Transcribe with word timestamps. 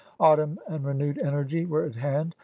Autumn 0.19 0.57
and 0.67 0.83
renewed 0.83 1.19
energy 1.19 1.63
were 1.63 1.83
at 1.83 1.93
hand. 1.93 2.35